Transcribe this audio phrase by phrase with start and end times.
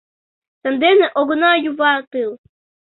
[0.61, 2.31] Сандене огына юватыл!